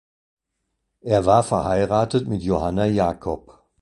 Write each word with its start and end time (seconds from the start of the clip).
Er 1.01 1.27
war 1.27 1.43
verheiratet 1.43 2.27
mit 2.27 2.41
Johanna 2.41 2.85
Jacob. 2.85 3.61